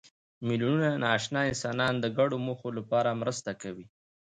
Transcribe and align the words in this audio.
میلیونونه 0.47 0.89
ناآشنا 1.03 1.41
انسانان 1.49 1.93
د 1.99 2.05
ګډو 2.17 2.37
موخو 2.45 2.69
لپاره 2.77 3.17
مرسته 3.21 3.51
کوي. 3.61 3.85